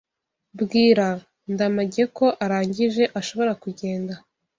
Bwira 0.61 1.07
Ndamage 1.51 2.03
ko 2.17 2.25
arangije, 2.43 3.03
ashobora 3.19 3.51
kugenda. 3.63 4.13